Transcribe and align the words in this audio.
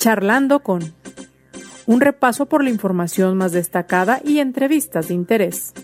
Charlando 0.00 0.60
con 0.60 0.94
un 1.84 2.00
repaso 2.00 2.46
por 2.46 2.64
la 2.64 2.70
información 2.70 3.36
más 3.36 3.52
destacada 3.52 4.22
y 4.24 4.38
entrevistas 4.38 5.08
de 5.08 5.14
interés. 5.14 5.74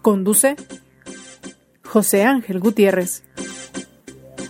Conduce 0.00 0.54
José 1.84 2.22
Ángel 2.22 2.60
Gutiérrez. 2.60 3.24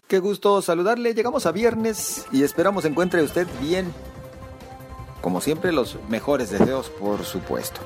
Qué 0.06 0.18
gusto 0.18 0.60
saludarle. 0.60 1.14
Llegamos 1.14 1.46
a 1.46 1.52
viernes 1.52 2.27
y 2.30 2.42
esperamos 2.42 2.84
encuentre 2.84 3.23
usted 3.23 3.48
bien. 3.59 3.91
Como 5.22 5.41
siempre, 5.41 5.72
los 5.72 5.98
mejores 6.11 6.50
deseos, 6.50 6.91
por 6.91 7.25
supuesto. 7.25 7.80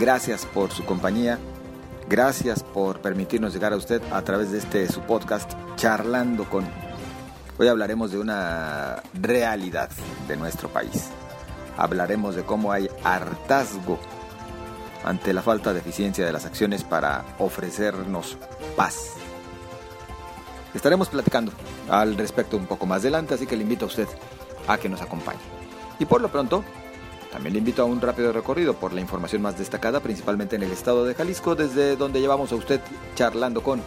Gracias 0.00 0.46
por 0.46 0.72
su 0.72 0.84
compañía. 0.84 1.38
Gracias 2.08 2.64
por 2.64 3.00
permitirnos 3.00 3.54
llegar 3.54 3.72
a 3.72 3.76
usted 3.76 4.02
a 4.10 4.22
través 4.22 4.50
de 4.50 4.58
este 4.58 4.90
su 4.90 5.00
podcast 5.02 5.52
Charlando 5.76 6.50
con. 6.50 6.93
Hoy 7.56 7.68
hablaremos 7.68 8.10
de 8.10 8.18
una 8.18 9.00
realidad 9.14 9.88
de 10.26 10.36
nuestro 10.36 10.68
país. 10.68 11.10
Hablaremos 11.76 12.34
de 12.34 12.42
cómo 12.42 12.72
hay 12.72 12.88
hartazgo 13.04 14.00
ante 15.04 15.32
la 15.32 15.40
falta 15.40 15.72
de 15.72 15.78
eficiencia 15.78 16.26
de 16.26 16.32
las 16.32 16.46
acciones 16.46 16.82
para 16.82 17.24
ofrecernos 17.38 18.38
paz. 18.76 19.12
Estaremos 20.74 21.08
platicando 21.08 21.52
al 21.88 22.16
respecto 22.16 22.56
un 22.56 22.66
poco 22.66 22.86
más 22.86 23.02
adelante, 23.02 23.34
así 23.34 23.46
que 23.46 23.56
le 23.56 23.62
invito 23.62 23.84
a 23.84 23.88
usted 23.88 24.08
a 24.66 24.76
que 24.76 24.88
nos 24.88 25.00
acompañe. 25.00 25.38
Y 26.00 26.06
por 26.06 26.20
lo 26.20 26.32
pronto, 26.32 26.64
también 27.30 27.52
le 27.52 27.60
invito 27.60 27.82
a 27.82 27.84
un 27.84 28.00
rápido 28.00 28.32
recorrido 28.32 28.74
por 28.74 28.92
la 28.92 29.00
información 29.00 29.42
más 29.42 29.56
destacada, 29.56 30.00
principalmente 30.00 30.56
en 30.56 30.64
el 30.64 30.72
estado 30.72 31.04
de 31.04 31.14
Jalisco, 31.14 31.54
desde 31.54 31.94
donde 31.94 32.20
llevamos 32.20 32.50
a 32.50 32.56
usted 32.56 32.80
charlando 33.14 33.62
con. 33.62 33.80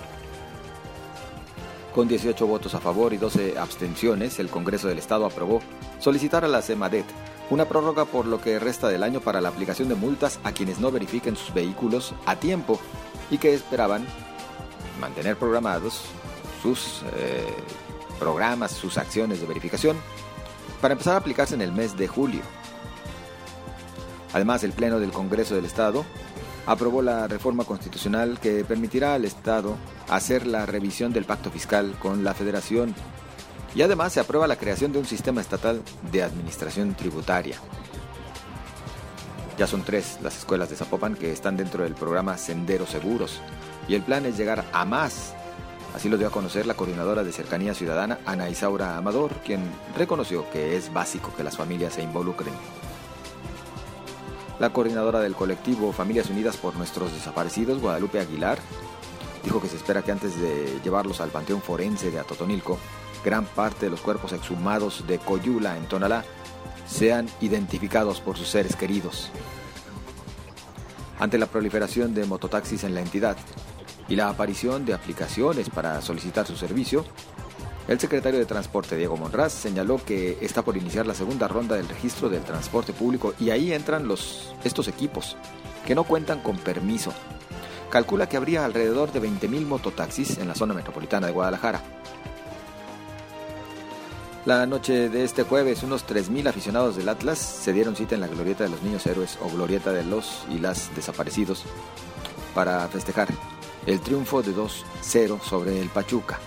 Con 1.97 2.07
18 2.07 2.45
votos 2.45 2.75
a 2.75 2.79
favor 2.79 3.11
y 3.13 3.17
12 3.17 3.57
abstenciones, 3.57 4.37
el 4.37 4.49
Congreso 4.49 4.87
del 4.87 4.99
Estado 4.99 5.25
aprobó 5.25 5.61
solicitar 5.97 6.45
a 6.45 6.47
la 6.47 6.61
CEMADET 6.61 7.07
una 7.49 7.65
prórroga 7.65 8.05
por 8.05 8.27
lo 8.27 8.39
que 8.39 8.59
resta 8.59 8.87
del 8.87 9.01
año 9.01 9.19
para 9.19 9.41
la 9.41 9.49
aplicación 9.49 9.89
de 9.89 9.95
multas 9.95 10.39
a 10.43 10.51
quienes 10.51 10.77
no 10.77 10.91
verifiquen 10.91 11.35
sus 11.35 11.55
vehículos 11.55 12.13
a 12.27 12.35
tiempo 12.35 12.79
y 13.31 13.39
que 13.39 13.51
esperaban 13.51 14.05
mantener 15.01 15.37
programados 15.37 16.03
sus 16.61 17.01
eh, 17.15 17.47
programas, 18.19 18.73
sus 18.73 18.99
acciones 18.99 19.41
de 19.41 19.47
verificación 19.47 19.97
para 20.79 20.91
empezar 20.91 21.15
a 21.15 21.17
aplicarse 21.17 21.55
en 21.55 21.61
el 21.61 21.71
mes 21.71 21.97
de 21.97 22.07
julio. 22.07 22.41
Además, 24.33 24.63
el 24.63 24.73
Pleno 24.73 24.99
del 24.99 25.11
Congreso 25.11 25.55
del 25.55 25.65
Estado 25.65 26.05
aprobó 26.67 27.01
la 27.01 27.27
reforma 27.27 27.63
constitucional 27.63 28.39
que 28.39 28.63
permitirá 28.65 29.15
al 29.15 29.25
Estado 29.25 29.77
hacer 30.09 30.45
la 30.45 30.65
revisión 30.65 31.13
del 31.13 31.25
pacto 31.25 31.49
fiscal 31.49 31.95
con 31.97 32.23
la 32.23 32.33
Federación 32.33 32.93
y 33.73 33.81
además 33.81 34.13
se 34.13 34.19
aprueba 34.19 34.47
la 34.47 34.57
creación 34.57 34.91
de 34.91 34.99
un 34.99 35.05
sistema 35.05 35.41
estatal 35.41 35.81
de 36.11 36.23
administración 36.23 36.93
tributaria. 36.93 37.57
Ya 39.57 39.65
son 39.65 39.83
tres 39.83 40.19
las 40.21 40.37
escuelas 40.37 40.69
de 40.69 40.75
Zapopan 40.75 41.15
que 41.15 41.31
están 41.31 41.57
dentro 41.57 41.83
del 41.83 41.95
programa 41.95 42.37
Senderos 42.37 42.89
Seguros 42.89 43.39
y 43.87 43.95
el 43.95 44.01
plan 44.01 44.25
es 44.25 44.37
llegar 44.37 44.65
a 44.73 44.85
más. 44.85 45.33
Así 45.95 46.09
lo 46.09 46.17
dio 46.17 46.27
a 46.27 46.31
conocer 46.31 46.67
la 46.67 46.75
coordinadora 46.75 47.23
de 47.23 47.31
Cercanía 47.31 47.73
Ciudadana, 47.73 48.19
Ana 48.25 48.49
Isaura 48.49 48.97
Amador, 48.97 49.31
quien 49.45 49.61
reconoció 49.97 50.47
que 50.51 50.75
es 50.75 50.93
básico 50.93 51.33
que 51.35 51.43
las 51.43 51.55
familias 51.55 51.93
se 51.93 52.03
involucren. 52.03 52.53
La 54.59 54.71
coordinadora 54.71 55.19
del 55.19 55.35
colectivo 55.35 55.93
Familias 55.93 56.31
Unidas 56.31 56.57
por 56.57 56.75
Nuestros 56.75 57.13
Desaparecidos, 57.13 57.79
Guadalupe 57.79 58.19
Aguilar, 58.19 58.57
dijo 59.43 59.61
que 59.61 59.67
se 59.67 59.75
espera 59.75 60.01
que 60.01 60.11
antes 60.11 60.39
de 60.41 60.79
llevarlos 60.83 61.21
al 61.21 61.29
Panteón 61.29 61.61
Forense 61.61 62.09
de 62.09 62.19
Atotonilco, 62.19 62.79
gran 63.23 63.45
parte 63.45 63.85
de 63.85 63.91
los 63.91 64.01
cuerpos 64.01 64.33
exhumados 64.33 65.05
de 65.05 65.19
Coyula 65.19 65.77
en 65.77 65.85
Tonalá 65.85 66.25
sean 66.87 67.27
identificados 67.39 68.19
por 68.19 68.35
sus 68.35 68.47
seres 68.47 68.75
queridos. 68.75 69.29
Ante 71.19 71.37
la 71.37 71.45
proliferación 71.45 72.15
de 72.15 72.25
mototaxis 72.25 72.83
en 72.83 72.95
la 72.95 73.01
entidad 73.01 73.37
y 74.07 74.15
la 74.15 74.29
aparición 74.29 74.85
de 74.85 74.93
aplicaciones 74.95 75.69
para 75.69 76.01
solicitar 76.01 76.47
su 76.47 76.55
servicio, 76.55 77.05
el 77.87 77.99
secretario 77.99 78.39
de 78.39 78.45
Transporte, 78.45 78.97
Diego 78.97 79.15
Monraz, 79.15 79.53
señaló 79.53 80.03
que 80.03 80.37
está 80.41 80.61
por 80.61 80.75
iniciar 80.75 81.07
la 81.07 81.13
segunda 81.13 81.47
ronda 81.47 81.75
del 81.75 81.87
registro 81.87 82.27
del 82.29 82.43
transporte 82.43 82.91
público 82.93 83.33
y 83.39 83.49
ahí 83.49 83.71
entran 83.71 84.09
estos 84.63 84.87
equipos 84.87 85.37
que 85.85 85.95
no 85.95 86.03
cuentan 86.03 86.41
con 86.41 86.57
permiso. 86.57 87.13
Calcula 87.89 88.27
que 88.27 88.35
habría 88.35 88.65
alrededor 88.65 89.13
de 89.13 89.21
20.000 89.21 89.65
mototaxis 89.65 90.37
en 90.37 90.49
la 90.49 90.55
zona 90.55 90.73
metropolitana 90.73 91.27
de 91.27 91.33
Guadalajara. 91.33 91.81
La 94.45 94.65
noche 94.65 95.09
de 95.09 95.23
este 95.23 95.43
jueves, 95.43 95.83
unos 95.83 96.05
3.000 96.05 96.47
aficionados 96.47 96.97
del 96.97 97.09
Atlas 97.09 97.37
se 97.37 97.73
dieron 97.73 97.95
cita 97.95 98.15
en 98.15 98.21
la 98.21 98.27
Glorieta 98.27 98.63
de 98.65 98.69
los 98.69 98.81
Niños 98.81 99.05
Héroes 99.05 99.37
o 99.41 99.49
Glorieta 99.49 99.91
de 99.91 100.03
los 100.03 100.45
y 100.49 100.59
las 100.59 100.93
Desaparecidos 100.95 101.63
para 102.53 102.87
festejar 102.87 103.29
el 103.85 104.01
triunfo 104.01 104.41
de 104.41 104.53
2-0 104.53 105.41
sobre 105.41 105.81
el 105.81 105.89
Pachuca. 105.89 106.39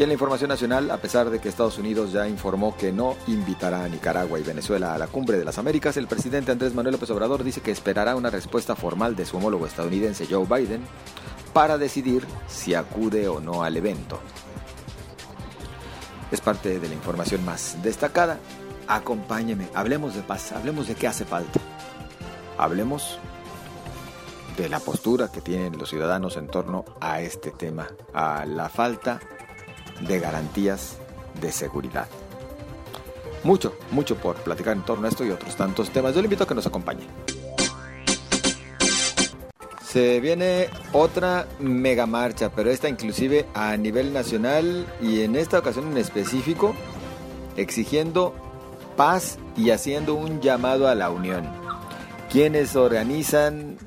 Y 0.00 0.02
en 0.02 0.08
la 0.08 0.14
información 0.14 0.48
nacional, 0.48 0.90
a 0.90 0.96
pesar 0.96 1.28
de 1.28 1.40
que 1.40 1.50
Estados 1.50 1.76
Unidos 1.76 2.10
ya 2.10 2.26
informó 2.26 2.74
que 2.74 2.90
no 2.90 3.16
invitará 3.26 3.84
a 3.84 3.88
Nicaragua 3.90 4.40
y 4.40 4.42
Venezuela 4.42 4.94
a 4.94 4.98
la 4.98 5.08
cumbre 5.08 5.36
de 5.36 5.44
las 5.44 5.58
Américas, 5.58 5.98
el 5.98 6.06
presidente 6.06 6.50
Andrés 6.50 6.74
Manuel 6.74 6.94
López 6.94 7.10
Obrador 7.10 7.44
dice 7.44 7.60
que 7.60 7.70
esperará 7.70 8.16
una 8.16 8.30
respuesta 8.30 8.74
formal 8.74 9.14
de 9.14 9.26
su 9.26 9.36
homólogo 9.36 9.66
estadounidense 9.66 10.26
Joe 10.26 10.46
Biden 10.46 10.80
para 11.52 11.76
decidir 11.76 12.24
si 12.48 12.72
acude 12.72 13.28
o 13.28 13.40
no 13.40 13.62
al 13.62 13.76
evento 13.76 14.18
es 16.30 16.40
parte 16.40 16.80
de 16.80 16.88
la 16.88 16.94
información 16.94 17.44
más 17.44 17.76
destacada. 17.82 18.38
Acompáñeme, 18.88 19.68
hablemos 19.74 20.14
de 20.14 20.22
paz, 20.22 20.52
hablemos 20.52 20.88
de 20.88 20.94
qué 20.94 21.08
hace 21.08 21.26
falta. 21.26 21.60
Hablemos 22.56 23.18
de 24.56 24.70
la 24.70 24.80
postura 24.80 25.30
que 25.30 25.42
tienen 25.42 25.76
los 25.76 25.90
ciudadanos 25.90 26.38
en 26.38 26.46
torno 26.46 26.86
a 27.02 27.20
este 27.20 27.50
tema, 27.50 27.88
a 28.14 28.46
la 28.46 28.70
falta 28.70 29.20
de 30.00 30.20
garantías 30.20 30.96
de 31.40 31.52
seguridad. 31.52 32.06
Mucho, 33.42 33.74
mucho 33.90 34.16
por 34.16 34.36
platicar 34.36 34.76
en 34.76 34.84
torno 34.84 35.06
a 35.06 35.10
esto 35.10 35.24
y 35.24 35.30
otros 35.30 35.56
tantos 35.56 35.90
temas. 35.90 36.14
Yo 36.14 36.20
le 36.20 36.26
invito 36.26 36.44
a 36.44 36.46
que 36.46 36.54
nos 36.54 36.66
acompañe. 36.66 37.06
Se 39.86 40.20
viene 40.20 40.68
otra 40.92 41.48
mega 41.58 42.06
marcha, 42.06 42.50
pero 42.54 42.70
esta 42.70 42.88
inclusive 42.88 43.46
a 43.54 43.76
nivel 43.76 44.12
nacional 44.12 44.86
y 45.00 45.22
en 45.22 45.34
esta 45.34 45.58
ocasión 45.58 45.90
en 45.90 45.98
específico, 45.98 46.74
exigiendo 47.56 48.34
paz 48.96 49.38
y 49.56 49.70
haciendo 49.70 50.14
un 50.14 50.40
llamado 50.40 50.86
a 50.86 50.94
la 50.94 51.10
unión. 51.10 51.48
Quienes 52.30 52.76
organizan 52.76 53.78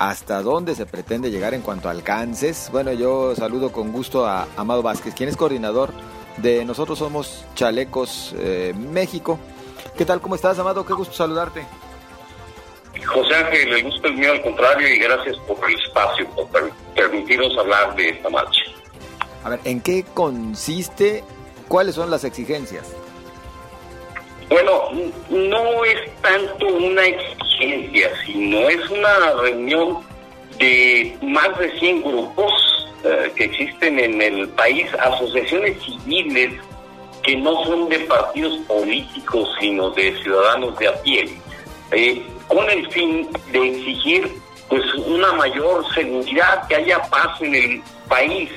hasta 0.00 0.42
dónde 0.42 0.74
se 0.74 0.86
pretende 0.86 1.30
llegar 1.30 1.52
en 1.52 1.60
cuanto 1.60 1.88
a 1.88 1.90
alcances. 1.90 2.70
Bueno, 2.72 2.90
yo 2.94 3.36
saludo 3.36 3.70
con 3.70 3.92
gusto 3.92 4.26
a 4.26 4.48
Amado 4.56 4.82
Vázquez, 4.82 5.14
quien 5.14 5.28
es 5.28 5.36
coordinador 5.36 5.92
de 6.38 6.64
Nosotros 6.64 6.98
Somos 6.98 7.44
Chalecos 7.54 8.34
eh, 8.38 8.72
México. 8.74 9.38
¿Qué 9.98 10.06
tal? 10.06 10.22
¿Cómo 10.22 10.36
estás, 10.36 10.58
Amado? 10.58 10.86
Qué 10.86 10.94
gusto 10.94 11.12
saludarte. 11.12 11.66
José 13.06 13.34
Ángel, 13.34 13.72
el 13.74 13.84
gusto 13.84 14.08
es 14.08 14.14
mío 14.14 14.32
al 14.32 14.42
contrario 14.42 14.88
y 14.88 14.98
gracias 14.98 15.36
por 15.46 15.58
el 15.68 15.78
espacio, 15.78 16.26
por 16.30 16.48
permitirnos 16.94 17.56
hablar 17.58 17.94
de 17.94 18.08
esta 18.08 18.30
marcha. 18.30 18.62
A 19.44 19.50
ver, 19.50 19.60
¿en 19.64 19.82
qué 19.82 20.06
consiste? 20.14 21.22
¿Cuáles 21.68 21.94
son 21.94 22.10
las 22.10 22.24
exigencias? 22.24 22.90
Bueno, 24.50 24.90
no 25.30 25.84
es 25.84 26.20
tanto 26.22 26.66
una 26.66 27.06
exigencia, 27.06 28.10
sino 28.26 28.68
es 28.68 28.90
una 28.90 29.32
reunión 29.40 29.98
de 30.58 31.16
más 31.22 31.56
de 31.56 31.70
100 31.78 32.02
grupos 32.02 32.52
eh, 33.04 33.30
que 33.36 33.44
existen 33.44 34.00
en 34.00 34.20
el 34.20 34.48
país, 34.48 34.92
asociaciones 34.94 35.80
civiles 35.82 36.52
que 37.22 37.36
no 37.36 37.64
son 37.64 37.88
de 37.88 38.00
partidos 38.00 38.58
políticos, 38.66 39.48
sino 39.60 39.90
de 39.90 40.20
ciudadanos 40.20 40.76
de 40.78 40.88
a 40.88 41.02
pie. 41.02 41.38
Eh, 41.92 42.20
con 42.48 42.68
el 42.68 42.90
fin 42.90 43.28
de 43.52 43.68
exigir 43.68 44.28
pues 44.68 44.82
una 44.94 45.32
mayor 45.34 45.84
seguridad, 45.94 46.66
que 46.66 46.74
haya 46.76 47.00
paz 47.02 47.40
en 47.40 47.54
el 47.54 47.82
país. 48.08 48.50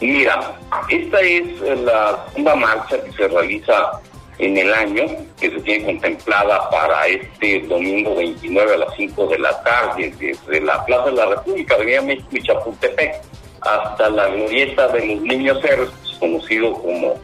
Mira, 0.00 0.58
esta 0.88 1.20
es 1.20 1.60
la 1.82 2.26
segunda 2.28 2.56
marcha 2.56 3.02
que 3.02 3.12
se 3.12 3.28
realiza 3.28 4.00
en 4.40 4.56
el 4.56 4.72
año, 4.72 5.04
que 5.38 5.50
se 5.50 5.60
tiene 5.60 5.84
contemplada 5.84 6.70
para 6.70 7.06
este 7.06 7.60
domingo 7.60 8.16
29 8.16 8.74
a 8.74 8.78
las 8.78 8.94
5 8.96 9.26
de 9.26 9.38
la 9.38 9.62
tarde, 9.62 10.14
desde 10.18 10.60
la 10.62 10.84
Plaza 10.86 11.10
de 11.10 11.12
la 11.12 11.26
República, 11.26 11.74
Avenida 11.74 12.00
México 12.00 12.28
y 12.32 12.42
Chapultepec, 12.42 13.20
hasta 13.60 14.08
la 14.08 14.28
glorieta 14.28 14.88
de 14.88 15.06
los 15.06 15.20
niños 15.22 15.62
héroes, 15.62 15.90
conocido 16.18 16.72
como 16.72 17.14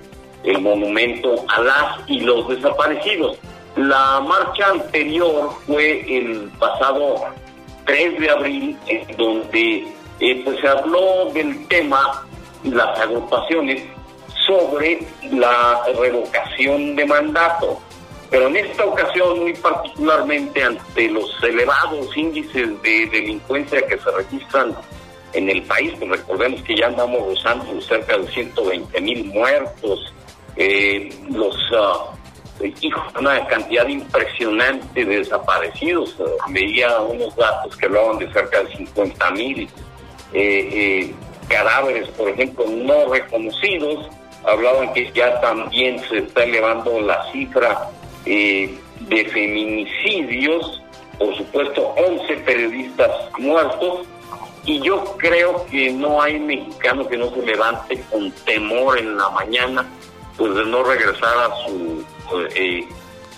el 0.44 0.60
monumento 0.60 1.44
a 1.48 1.60
las 1.62 2.10
y 2.10 2.20
los 2.20 2.48
desaparecidos. 2.48 3.38
La 3.76 4.20
marcha 4.20 4.68
anterior 4.68 5.50
fue 5.66 6.04
el 6.08 6.50
pasado 6.58 7.24
3 7.86 8.20
de 8.20 8.30
abril, 8.30 8.76
en 8.88 9.16
donde 9.16 9.86
eh, 10.20 10.42
pues, 10.44 10.60
se 10.60 10.68
habló 10.68 11.30
del 11.32 11.66
tema, 11.68 12.26
las 12.64 13.00
agrupaciones, 13.00 13.82
sobre 14.46 15.00
la 15.32 15.82
revocación 15.98 16.96
de 16.96 17.04
mandato. 17.04 17.80
Pero 18.30 18.48
en 18.48 18.56
esta 18.56 18.84
ocasión, 18.84 19.40
muy 19.40 19.54
particularmente 19.54 20.62
ante 20.62 21.08
los 21.08 21.30
elevados 21.42 22.16
índices 22.16 22.82
de 22.82 23.06
delincuencia 23.06 23.86
que 23.86 23.98
se 23.98 24.10
registran 24.10 24.76
en 25.32 25.48
el 25.50 25.62
país, 25.62 25.92
pues 25.98 26.10
recordemos 26.10 26.62
que 26.62 26.76
ya 26.76 26.86
andamos 26.86 27.20
rozando 27.26 27.80
cerca 27.80 28.18
de 28.18 28.26
120 28.28 29.00
mil 29.00 29.24
muertos, 29.26 30.12
eh, 30.56 31.08
los 31.30 31.54
uh, 31.72 32.16
una 33.18 33.46
cantidad 33.46 33.86
impresionante 33.86 35.04
de 35.04 35.18
desaparecidos. 35.18 36.16
Veía 36.48 36.98
unos 37.00 37.34
datos 37.36 37.76
que 37.76 37.86
hablaban 37.86 38.18
de 38.18 38.32
cerca 38.32 38.62
de 38.62 38.76
50 38.76 39.30
mil 39.32 39.62
eh, 39.62 39.68
eh, 40.32 41.14
cadáveres, 41.48 42.08
por 42.10 42.28
ejemplo, 42.28 42.64
no 42.68 43.12
reconocidos. 43.12 44.08
Hablaban 44.46 44.92
que 44.92 45.10
ya 45.12 45.40
también 45.40 46.00
se 46.08 46.18
está 46.18 46.44
elevando 46.44 47.00
la 47.00 47.30
cifra 47.32 47.90
eh, 48.24 48.78
de 49.00 49.24
feminicidios, 49.26 50.82
por 51.18 51.36
supuesto 51.36 51.94
11 51.96 52.36
periodistas 52.38 53.10
muertos, 53.38 54.06
y 54.64 54.80
yo 54.80 55.16
creo 55.16 55.64
que 55.66 55.92
no 55.92 56.20
hay 56.20 56.40
mexicano 56.40 57.08
que 57.08 57.16
no 57.16 57.30
se 57.30 57.42
levante 57.42 58.02
con 58.10 58.30
temor 58.44 58.98
en 58.98 59.16
la 59.16 59.30
mañana, 59.30 59.88
pues 60.36 60.54
de 60.54 60.64
no 60.66 60.82
regresar 60.82 61.38
a 61.38 61.50
su 61.66 62.04
eh, 62.54 62.86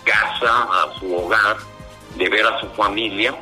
casa, 0.04 0.62
a 0.62 0.93
su 0.99 1.14
hogar, 1.14 1.56
de 2.16 2.28
ver 2.31 2.46
a 2.46 2.58
su 2.61 2.66
familia, 2.70 3.34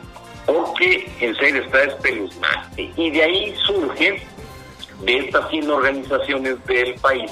porque 0.44 1.10
en 1.20 1.36
serio 1.36 1.62
está 1.62 1.84
espeluznante. 1.84 2.90
Y 2.96 3.10
de 3.10 3.22
ahí 3.22 3.54
surge, 3.66 4.22
de 5.02 5.18
estas 5.18 5.48
100 5.50 5.70
organizaciones 5.70 6.64
del 6.66 6.94
país, 6.94 7.30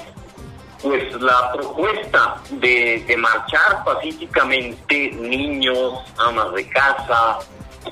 pues 0.85 1.19
la 1.19 1.51
propuesta 1.51 2.35
de, 2.51 3.15
marchar 3.17 3.83
pacíficamente 3.83 5.09
niños, 5.13 5.93
amas 6.19 6.53
de 6.53 6.69
casa, 6.69 7.39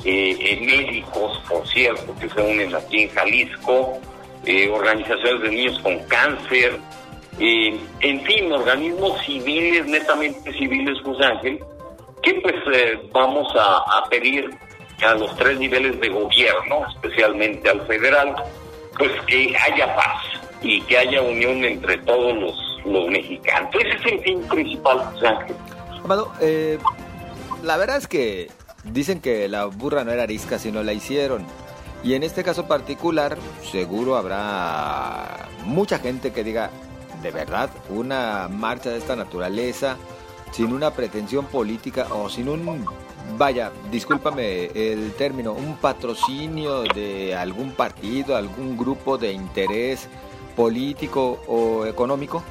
eh, 0.06 0.38
eh, 0.40 0.60
médicos, 0.62 1.42
por 1.50 1.68
cierto, 1.68 2.14
que 2.20 2.30
se 2.30 2.40
unen 2.40 2.76
aquí 2.76 3.02
en 3.02 3.10
Jalisco, 3.10 3.98
eh, 4.46 4.70
organizaciones 4.70 5.42
de 5.42 5.50
niños 5.50 5.80
con 5.80 5.98
cáncer, 6.08 6.80
en 7.40 8.24
fin, 8.26 8.52
organismos 8.52 9.20
civiles, 9.26 9.88
netamente 9.88 10.54
civiles, 10.54 11.02
José 11.04 11.26
Ángel, 11.26 11.60
que 12.22 12.36
pues 12.36 12.56
vamos 13.12 13.52
a 13.56 14.08
pedir 14.08 14.52
a 15.04 15.16
los 15.16 15.36
tres 15.36 15.58
niveles 15.58 16.00
de 16.00 16.10
gobierno, 16.10 16.86
especialmente 16.94 17.72
al 17.72 17.82
federal, 17.88 18.36
pues 19.00 19.12
que 19.26 19.52
haya 19.58 19.96
paz 19.96 20.22
y 20.62 20.80
que 20.82 20.96
haya 20.96 21.24
unión 21.24 21.66
entre 21.66 21.98
todos 21.98 22.38
los 22.38 22.73
los 22.86 23.08
mexicanos. 23.08 23.70
Ese 23.76 23.90
es 23.90 24.14
el 24.14 24.20
fin 24.22 24.42
principal, 24.44 25.00
Ángel. 25.26 25.56
Amado, 26.04 26.32
eh, 26.42 26.78
la 27.64 27.78
verdad 27.78 27.98
es 27.98 28.08
que 28.08 28.50
dicen 28.84 29.22
que 29.22 29.48
la 29.48 29.66
burra 29.66 30.04
no 30.04 30.12
era 30.12 30.24
arisca, 30.24 30.60
sino 30.60 30.84
la 30.84 30.94
hicieron. 30.94 31.46
Y 32.04 32.16
en 32.16 32.24
este 32.24 32.44
caso 32.44 32.68
particular, 32.68 33.38
seguro 33.72 34.18
habrá 34.18 35.48
mucha 35.66 36.00
gente 36.00 36.34
que 36.34 36.44
diga, 36.44 36.70
de 37.22 37.32
verdad, 37.32 37.70
una 37.90 38.50
marcha 38.50 38.90
de 38.90 38.98
esta 38.98 39.16
naturaleza, 39.16 39.96
sin 40.52 40.74
una 40.74 40.92
pretensión 40.92 41.46
política 41.46 42.08
o 42.12 42.30
sin 42.30 42.50
un, 42.50 42.86
vaya, 43.38 43.72
discúlpame 43.90 44.66
el 44.76 45.14
término, 45.14 45.54
un 45.54 45.78
patrocinio 45.78 46.84
de 46.84 47.36
algún 47.36 47.72
partido, 47.72 48.36
algún 48.36 48.78
grupo 48.78 49.18
de 49.18 49.32
interés 49.32 50.10
político 50.56 51.42
o 51.48 51.86
económico? 51.86 52.44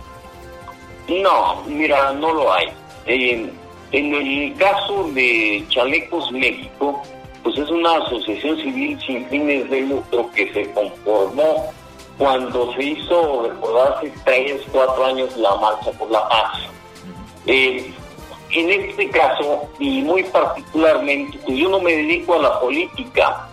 No, 1.08 1.62
mira, 1.66 2.12
no 2.12 2.32
lo 2.32 2.52
hay. 2.52 2.68
en 3.06 3.50
el 3.92 4.54
caso 4.56 5.04
de 5.12 5.64
Chalecos 5.68 6.30
México, 6.32 7.02
pues 7.42 7.58
es 7.58 7.68
una 7.68 7.96
asociación 7.96 8.56
civil 8.58 8.98
sin 9.04 9.26
fines 9.28 9.68
de 9.68 9.80
lucro 9.82 10.30
que 10.34 10.52
se 10.52 10.70
conformó 10.72 11.72
cuando 12.18 12.72
se 12.74 12.84
hizo, 12.84 13.42
recordar, 13.42 13.94
hace 13.94 14.12
tres, 14.24 14.62
cuatro 14.70 15.04
años 15.04 15.36
la 15.36 15.56
Marcha 15.56 15.90
por 15.92 16.10
la 16.10 16.28
Paz. 16.28 16.60
Eh, 17.46 17.92
en 18.50 18.70
este 18.70 19.08
caso, 19.10 19.68
y 19.78 20.02
muy 20.02 20.22
particularmente, 20.24 21.38
pues 21.44 21.58
yo 21.58 21.68
no 21.68 21.80
me 21.80 21.92
dedico 21.92 22.34
a 22.34 22.38
la 22.38 22.60
política, 22.60 23.48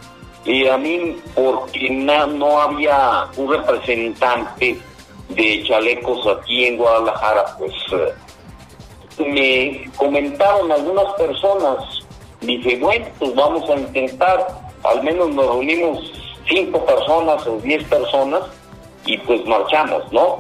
y 0.46 0.68
a 0.68 0.78
mí, 0.78 1.18
porque 1.36 1.90
no 1.90 2.62
había 2.62 3.28
un 3.38 3.52
representante 3.52 4.80
de 5.30 5.64
chalecos 5.64 6.26
aquí 6.28 6.66
en 6.66 6.78
Guadalajara, 6.78 7.46
pues 7.58 7.74
eh, 7.94 8.14
me 9.26 9.92
comentaron 9.96 10.72
algunas 10.72 11.14
personas, 11.14 12.06
dije, 12.42 12.78
bueno, 12.78 13.06
pues 13.20 13.36
vamos 13.36 13.70
a 13.70 13.76
intentar, 13.76 14.48
al 14.84 15.04
menos 15.04 15.30
nos 15.30 15.46
reunimos 15.46 16.12
cinco 16.48 16.84
personas 16.86 17.46
o 17.48 17.58
diez 17.60 17.84
personas 17.86 18.42
y 19.06 19.18
pues 19.20 19.46
marchamos, 19.46 20.12
¿no? 20.12 20.40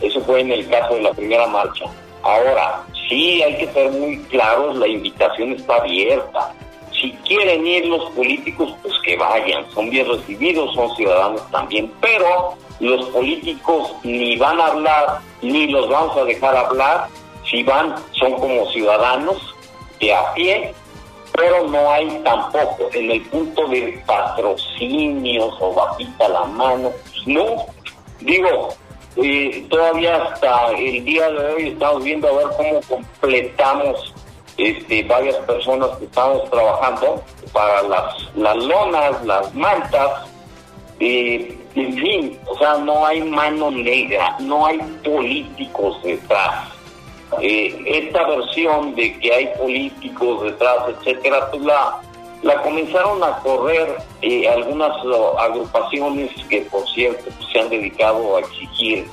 Eso 0.00 0.20
fue 0.22 0.40
en 0.40 0.52
el 0.52 0.68
caso 0.68 0.94
de 0.94 1.02
la 1.02 1.12
primera 1.12 1.46
marcha. 1.48 1.86
Ahora, 2.22 2.84
sí 3.08 3.42
hay 3.42 3.56
que 3.58 3.72
ser 3.72 3.90
muy 3.90 4.18
claros, 4.24 4.76
la 4.76 4.86
invitación 4.86 5.52
está 5.52 5.76
abierta. 5.76 6.52
Si 6.92 7.12
quieren 7.26 7.66
ir 7.66 7.86
los 7.86 8.10
políticos, 8.10 8.74
pues 8.82 8.94
que 9.04 9.16
vayan, 9.16 9.68
son 9.72 9.88
bien 9.90 10.06
recibidos, 10.08 10.74
son 10.74 10.94
ciudadanos 10.96 11.48
también, 11.50 11.92
pero 12.00 12.56
los 12.80 13.06
políticos 13.10 13.92
ni 14.02 14.36
van 14.36 14.60
a 14.60 14.66
hablar, 14.66 15.20
ni 15.42 15.66
los 15.68 15.88
vamos 15.88 16.16
a 16.16 16.24
dejar 16.24 16.56
hablar, 16.56 17.08
si 17.48 17.62
van, 17.62 17.94
son 18.12 18.34
como 18.34 18.70
ciudadanos 18.70 19.54
de 20.00 20.14
a 20.14 20.34
pie, 20.34 20.74
pero 21.32 21.68
no 21.68 21.90
hay 21.90 22.08
tampoco 22.24 22.88
en 22.92 23.10
el 23.10 23.22
punto 23.22 23.66
de 23.68 24.02
patrocinios 24.06 25.54
o 25.60 25.74
bajita 25.74 26.28
la 26.28 26.44
mano, 26.44 26.90
no, 27.26 27.66
digo, 28.20 28.68
eh, 29.16 29.66
todavía 29.68 30.22
hasta 30.22 30.70
el 30.72 31.04
día 31.04 31.28
de 31.30 31.54
hoy 31.54 31.68
estamos 31.68 32.04
viendo 32.04 32.28
a 32.28 32.32
ver 32.32 32.46
cómo 32.56 32.80
completamos 32.88 34.14
este, 34.56 35.02
varias 35.04 35.36
personas 35.38 35.96
que 35.98 36.04
estamos 36.04 36.48
trabajando 36.50 37.22
para 37.52 37.82
las, 37.82 38.34
las 38.36 38.56
lonas, 38.56 39.24
las 39.24 39.54
mantas, 39.54 40.28
eh, 41.00 41.56
en 41.80 41.94
fin, 41.94 42.38
o 42.46 42.58
sea, 42.58 42.78
no 42.78 43.06
hay 43.06 43.22
mano 43.22 43.70
negra, 43.70 44.36
no 44.40 44.66
hay 44.66 44.78
políticos 45.04 46.02
detrás. 46.02 46.68
Eh, 47.40 47.82
esta 47.86 48.26
versión 48.26 48.94
de 48.94 49.18
que 49.18 49.32
hay 49.32 49.46
políticos 49.58 50.44
detrás, 50.44 50.76
etcétera, 50.88 51.50
pues 51.50 51.62
la, 51.62 52.00
la 52.42 52.62
comenzaron 52.62 53.22
a 53.22 53.38
correr 53.40 53.96
eh, 54.22 54.48
algunas 54.48 54.92
agrupaciones 55.38 56.30
que, 56.48 56.62
por 56.62 56.88
cierto, 56.88 57.24
pues, 57.24 57.50
se 57.52 57.60
han 57.60 57.68
dedicado 57.68 58.36
a 58.36 58.40
exigir 58.40 59.06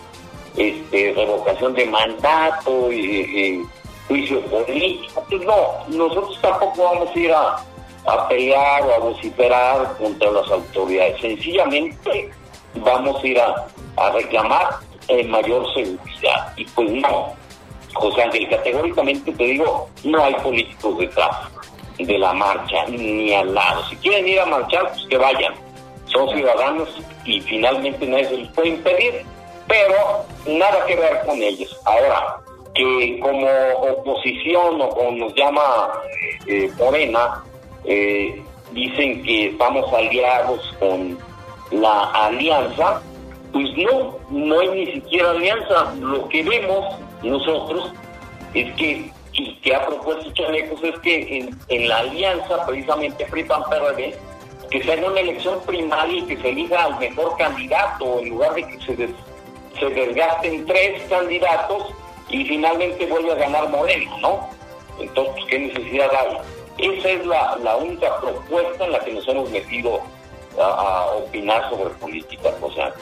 este, 0.56 1.14
revocación 1.14 1.74
de 1.74 1.86
mandato 1.86 2.92
y 2.92 3.66
juicio 4.08 4.42
político. 4.46 5.24
Pues 5.30 5.42
no, 5.42 5.86
nosotros 5.90 6.40
tampoco 6.42 6.84
vamos 6.84 7.10
a 7.14 7.20
ir 7.20 7.32
a, 7.34 7.58
a 8.06 8.28
pelear 8.30 8.84
o 8.84 8.94
a 8.94 9.00
vociferar 9.00 9.98
contra 9.98 10.32
las 10.32 10.50
autoridades. 10.50 11.20
Sencillamente 11.20 12.32
vamos 12.76 13.24
a 13.24 13.28
ir 13.28 13.40
a, 13.40 13.68
reclamar 14.12 14.70
mayor 15.28 15.66
seguridad. 15.74 16.54
Y 16.58 16.66
pues 16.66 16.90
no, 16.92 17.34
José 17.94 18.24
Ángel, 18.24 18.50
categóricamente 18.50 19.32
te 19.32 19.44
digo, 19.44 19.90
no 20.04 20.24
hay 20.24 20.34
políticos 20.36 20.98
detrás 20.98 21.50
de 21.98 22.18
la 22.18 22.34
marcha, 22.34 22.86
ni 22.88 23.34
al 23.34 23.54
lado. 23.54 23.84
Si 23.90 23.96
quieren 23.98 24.28
ir 24.28 24.40
a 24.40 24.46
marchar, 24.46 24.90
pues 24.92 25.06
que 25.08 25.18
vayan. 25.18 25.54
Son 26.08 26.30
ciudadanos 26.30 26.90
y 27.26 27.42
finalmente 27.42 28.06
nadie 28.06 28.26
se 28.26 28.38
les 28.38 28.52
puede 28.52 28.70
impedir, 28.70 29.26
pero 29.68 29.96
nada 30.46 30.86
que 30.86 30.96
ver 30.96 31.22
con 31.26 31.42
ellos. 31.42 31.80
Ahora, 31.86 32.38
que 32.76 33.20
como 33.22 33.48
oposición 33.82 34.82
o 34.82 34.90
como 34.90 35.12
nos 35.12 35.34
llama 35.34 35.94
eh, 36.48 36.70
Morena, 36.78 37.44
eh, 37.86 38.44
dicen 38.72 39.24
que 39.24 39.48
estamos 39.48 39.92
aliados 39.94 40.76
con 40.80 41.18
la 41.82 42.04
alianza, 42.12 43.02
pues 43.52 43.70
no, 43.78 44.18
no 44.30 44.60
hay 44.60 44.70
ni 44.70 44.86
siquiera 44.94 45.32
alianza. 45.32 45.94
Lo 46.00 46.28
que 46.30 46.44
vemos 46.44 46.96
nosotros 47.24 47.92
es 48.54 48.74
que, 48.76 49.12
y 49.34 49.56
que 49.58 49.76
ha 49.76 49.86
propuesto 49.86 50.32
Chalecos, 50.34 50.84
es 50.84 51.00
que 51.00 51.50
en, 51.70 51.88
la 51.88 51.98
alianza, 51.98 52.66
precisamente 52.66 53.26
PRI-PAN-PRD, 53.26 54.16
que 54.70 54.84
se 54.84 54.92
haga 54.92 55.08
una 55.08 55.20
elección 55.20 55.60
primaria 55.66 56.18
y 56.18 56.26
que 56.26 56.38
se 56.38 56.50
elija 56.50 56.86
al 56.86 57.00
mejor 57.00 57.38
candidato, 57.38 58.20
en 58.20 58.30
lugar 58.30 58.54
de 58.56 58.68
que 58.68 58.80
se, 58.82 59.10
se 59.80 59.90
desgasten 59.90 60.66
tres 60.66 61.02
candidatos 61.10 61.94
y 62.30 62.44
finalmente 62.46 63.06
vuelve 63.06 63.34
a 63.34 63.36
ganar 63.36 63.70
Moreno, 63.70 64.18
¿no? 64.20 64.50
Entonces, 65.00 65.44
¿qué 65.50 65.60
necesidad 65.60 66.10
hay? 66.16 66.38
Esa 66.78 67.10
es 67.10 67.26
la, 67.26 67.58
la 67.64 67.78
única 67.78 68.20
propuesta 68.20 68.86
en 68.86 68.92
la 68.92 69.00
que 69.00 69.14
nos 69.14 69.28
hemos 69.28 69.50
metido 69.50 70.02
a, 70.60 71.06
opinar 71.18 71.70
sobre 71.70 71.90
política, 71.96 72.50
o 72.62 72.72
sea. 72.72 72.94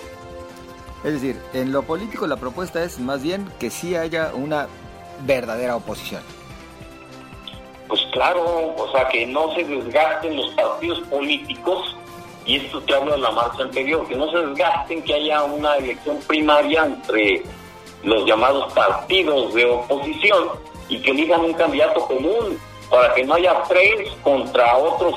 Es 1.04 1.14
decir, 1.14 1.40
en 1.54 1.72
lo 1.72 1.84
político 1.84 2.28
la 2.28 2.38
propuesta 2.38 2.84
es 2.84 3.00
más 3.00 3.22
bien 3.22 3.50
que 3.60 3.70
sí 3.70 3.96
haya 3.96 4.32
una 4.34 4.68
verdadera 5.22 5.76
oposición. 5.76 6.22
Pues 7.88 8.02
claro, 8.14 8.74
o 8.76 8.92
sea, 8.92 9.08
que 9.10 9.26
no 9.26 9.54
se 9.54 9.64
desgasten 9.64 10.38
los 10.38 10.50
partidos 10.52 11.00
políticos, 11.10 11.96
y 12.46 12.58
esto 12.58 12.82
te 12.82 12.94
hablo 12.94 13.12
de 13.12 13.20
la 13.20 13.32
marcha 13.32 13.64
anterior, 13.64 14.08
que 14.08 14.16
no 14.16 14.32
se 14.32 14.38
desgasten, 14.38 15.04
que 15.04 15.14
haya 15.14 15.44
una 15.44 15.76
elección 15.76 16.20
primaria 16.28 16.86
entre 16.86 17.44
los 18.04 18.26
llamados 18.26 18.72
partidos 18.74 19.54
de 19.54 19.66
oposición 19.66 20.50
y 20.90 21.00
que 21.00 21.12
elijan 21.12 21.42
un 21.42 21.54
candidato 21.54 22.06
común 22.06 22.60
para 22.90 23.14
que 23.14 23.24
no 23.24 23.36
haya 23.36 23.64
tres 23.64 24.12
contra 24.24 24.78
otros 24.78 25.16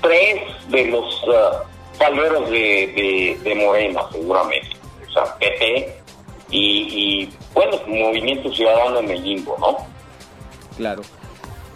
tres 0.00 0.42
de 0.68 0.86
los 0.86 1.22
uh, 1.24 2.50
de, 2.50 3.38
de, 3.42 3.54
Morena, 3.54 4.02
seguramente. 4.10 4.70
O 5.08 5.12
sea, 5.12 5.36
PP 5.36 5.94
y, 6.50 7.22
y 7.22 7.32
bueno, 7.54 7.78
Movimiento 7.86 8.52
Ciudadano 8.52 9.00
en 9.00 9.10
el 9.10 9.44
¿no? 9.44 9.76
Claro. 10.76 11.02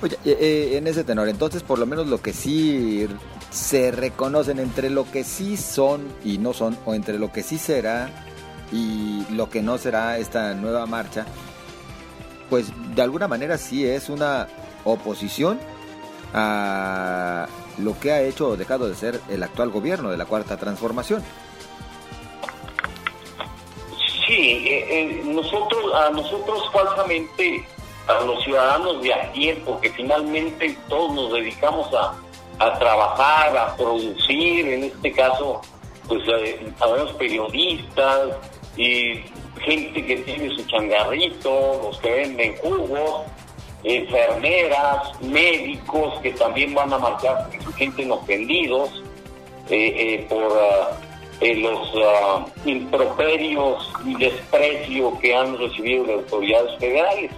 Oye, 0.02 0.16
eh, 0.24 0.36
eh, 0.40 0.76
en 0.76 0.86
ese 0.86 1.04
tenor, 1.04 1.28
entonces 1.28 1.62
por 1.62 1.78
lo 1.78 1.86
menos 1.86 2.06
lo 2.06 2.20
que 2.20 2.32
sí 2.32 3.06
se 3.50 3.90
reconocen 3.90 4.58
entre 4.58 4.90
lo 4.90 5.10
que 5.10 5.24
sí 5.24 5.56
son 5.56 6.08
y 6.24 6.38
no 6.38 6.52
son, 6.52 6.76
o 6.84 6.94
entre 6.94 7.18
lo 7.18 7.32
que 7.32 7.42
sí 7.42 7.58
será 7.58 8.10
y 8.72 9.24
lo 9.30 9.48
que 9.48 9.62
no 9.62 9.78
será 9.78 10.18
esta 10.18 10.54
nueva 10.54 10.86
marcha, 10.86 11.24
pues 12.50 12.66
de 12.94 13.02
alguna 13.02 13.28
manera 13.28 13.56
sí 13.56 13.86
es 13.86 14.08
una 14.08 14.48
oposición 14.84 15.58
a 16.34 17.46
lo 17.78 17.98
que 17.98 18.12
ha 18.12 18.22
hecho 18.22 18.48
o 18.48 18.56
dejado 18.56 18.88
de 18.88 18.94
ser 18.94 19.20
el 19.28 19.42
actual 19.42 19.70
gobierno 19.70 20.10
de 20.10 20.16
la 20.16 20.26
Cuarta 20.26 20.56
Transformación. 20.56 21.22
Sí, 24.26 24.66
eh, 24.66 24.86
eh, 24.88 25.22
nosotros, 25.24 25.94
a 25.94 26.10
nosotros 26.10 26.62
falsamente, 26.72 27.64
a 28.06 28.24
los 28.24 28.42
ciudadanos 28.42 29.02
de 29.02 29.12
a 29.12 29.32
tiempo, 29.32 29.80
que 29.80 29.90
finalmente 29.90 30.76
todos 30.88 31.14
nos 31.14 31.32
dedicamos 31.32 31.88
a, 31.94 32.14
a 32.58 32.78
trabajar, 32.78 33.56
a 33.56 33.76
producir, 33.76 34.66
en 34.66 34.84
este 34.84 35.12
caso, 35.12 35.60
pues 36.08 36.22
eh, 36.28 36.72
los 36.80 37.12
periodistas 37.14 38.30
y 38.76 39.22
gente 39.60 40.04
que 40.04 40.16
tiene 40.18 40.54
su 40.56 40.64
changarrito, 40.66 41.80
los 41.82 41.98
que 41.98 42.10
venden 42.10 42.56
jugos, 42.56 43.22
enfermeras, 43.84 45.20
médicos 45.20 46.18
que 46.20 46.32
también 46.32 46.74
van 46.74 46.92
a 46.92 46.98
marchar 46.98 47.50
se 47.50 47.72
sienten 47.72 48.10
ofendidos 48.10 49.02
eh, 49.68 49.94
eh, 49.96 50.26
por 50.28 50.58
eh, 51.40 51.54
los 51.56 51.94
uh, 51.94 52.68
improperios 52.68 53.90
y 54.04 54.14
desprecio 54.16 55.18
que 55.18 55.34
han 55.34 55.58
recibido 55.58 56.06
las 56.06 56.16
autoridades 56.16 56.78
federales. 56.78 57.30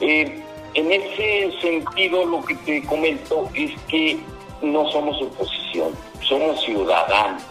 en 0.00 0.92
ese 0.92 1.52
sentido, 1.60 2.24
lo 2.24 2.42
que 2.42 2.54
te 2.56 2.82
comento 2.84 3.48
es 3.54 3.72
que 3.88 4.18
no 4.62 4.90
somos 4.90 5.20
oposición, 5.22 5.92
somos 6.22 6.60
ciudadanos. 6.64 7.42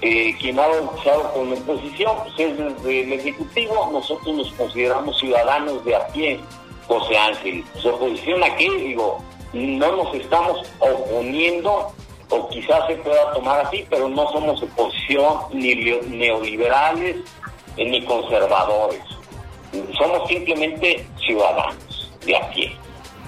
quien 0.00 0.58
ha 0.58 0.66
bautizado 0.66 1.32
con 1.32 1.52
oposición 1.52 2.16
pues 2.22 2.34
es 2.38 2.58
desde 2.58 3.02
el 3.02 3.12
Ejecutivo, 3.14 3.90
nosotros 3.92 4.36
nos 4.36 4.52
consideramos 4.52 5.18
ciudadanos 5.18 5.84
de 5.84 5.96
a 5.96 6.06
pie, 6.08 6.40
José 6.86 7.16
Ángel. 7.16 7.64
Su 7.80 7.88
oposición 7.88 8.42
aquí, 8.42 8.68
digo, 8.68 9.18
no 9.52 9.96
nos 9.96 10.14
estamos 10.14 10.66
oponiendo, 10.78 11.92
o 12.30 12.48
quizás 12.48 12.86
se 12.86 12.96
pueda 12.96 13.32
tomar 13.32 13.66
así, 13.66 13.86
pero 13.88 14.08
no 14.08 14.30
somos 14.32 14.62
oposición 14.62 15.38
ni 15.52 15.74
neoliberales 15.74 17.16
eh, 17.76 17.84
ni 17.84 18.04
conservadores. 18.04 19.02
Somos 19.98 20.28
simplemente 20.28 21.04
ciudadanos 21.24 22.12
de 22.24 22.36
a 22.36 22.50
pie. 22.50 22.72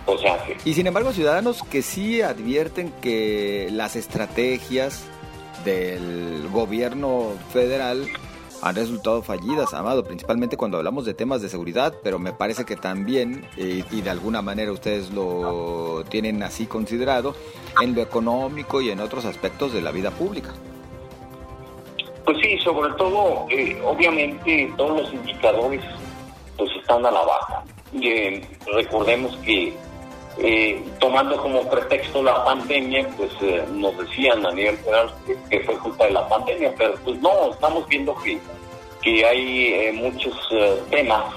José 0.07 0.29
Ángel. 0.29 0.57
Y 0.65 0.75
sin 0.75 0.87
embargo, 0.87 1.13
ciudadanos 1.13 1.65
que 1.65 1.83
sí 1.83 2.23
advierten 2.23 2.93
que 3.03 3.69
las 3.73 3.97
estrategias 3.97 5.05
del 5.65 6.49
gobierno 6.53 7.33
federal 7.53 8.07
han 8.63 8.75
resultado 8.75 9.23
fallidas, 9.23 9.75
Amado, 9.75 10.05
principalmente 10.05 10.57
cuando 10.57 10.79
hablamos 10.79 11.05
de 11.05 11.15
temas 11.15 11.43
de 11.43 11.49
seguridad, 11.49 11.95
pero 12.03 12.19
me 12.19 12.33
parece 12.33 12.65
que 12.65 12.77
también, 12.77 13.47
eh, 13.57 13.85
y 13.91 14.01
de 14.01 14.11
alguna 14.11 14.43
manera 14.43 14.73
ustedes 14.73 15.11
lo 15.11 16.05
tienen 16.09 16.43
así 16.43 16.67
considerado, 16.67 17.35
en 17.81 17.95
lo 17.95 18.03
económico 18.03 18.81
y 18.81 18.91
en 18.91 19.01
otros 19.01 19.25
aspectos 19.25 19.73
de 19.73 19.83
la 19.83 19.93
vida 19.93 20.11
pública. 20.11 20.55
Pues 22.25 22.39
sí, 22.43 22.59
sobre 22.59 22.93
todo, 22.95 23.47
eh, 23.51 23.81
obviamente 23.85 24.73
todos 24.77 25.03
los 25.03 25.13
indicadores 25.13 25.83
pues 26.57 26.71
están 26.81 27.05
a 27.07 27.11
la 27.11 27.21
baja. 27.21 27.65
Eh, 28.03 28.45
recordemos 28.75 29.37
que 29.45 29.73
tomando 30.99 31.37
como 31.41 31.63
pretexto 31.69 32.23
la 32.23 32.45
pandemia, 32.45 33.09
pues 33.17 33.33
nos 33.71 33.97
decían 33.97 34.45
a 34.45 34.53
nivel 34.53 34.77
federal 34.79 35.13
que, 35.49 35.61
fue 35.61 35.79
culpa 35.79 36.05
de 36.05 36.13
la 36.13 36.29
pandemia, 36.29 36.75
pero 36.77 36.95
pues 37.05 37.19
no, 37.21 37.51
estamos 37.53 37.89
viendo 37.89 38.15
que 38.17 38.39
que 39.07 39.25
hay 39.25 39.73
eh, 39.73 39.93
muchos 39.93 40.35
eh, 40.51 40.83
temas 40.91 41.33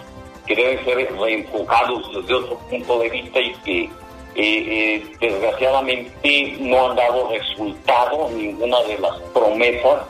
que 0.47 0.55
deben 0.55 0.83
ser 0.83 1.15
reenfocados 1.19 2.11
desde 2.15 2.33
otro 2.33 2.57
punto 2.67 2.99
de 2.99 3.09
vista 3.09 3.39
y 3.39 3.53
que 3.63 3.89
eh, 4.33 5.05
desgraciadamente 5.19 6.57
no 6.61 6.89
han 6.89 6.95
dado 6.95 7.29
resultado 7.29 8.27
ninguna 8.31 8.81
de 8.83 8.97
las 8.97 9.19
promesas 9.35 10.01